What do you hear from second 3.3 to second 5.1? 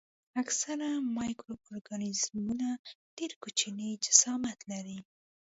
کوچني جسامت لري.